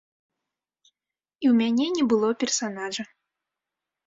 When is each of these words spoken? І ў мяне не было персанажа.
І 0.85 1.45
ў 1.49 1.51
мяне 1.61 1.87
не 1.99 2.05
было 2.15 2.29
персанажа. 2.45 3.03